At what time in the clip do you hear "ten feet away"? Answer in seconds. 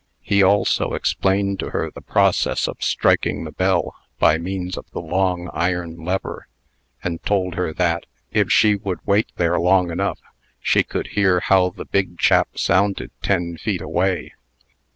13.21-14.33